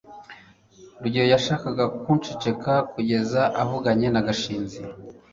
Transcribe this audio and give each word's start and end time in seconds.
rugeyo 1.01 1.27
yashakaga 1.33 1.85
ko 1.99 2.09
nceceka 2.17 2.73
kugeza 2.91 3.41
avuganye 3.61 4.07
na 4.11 4.21
gashinzi 4.27 4.79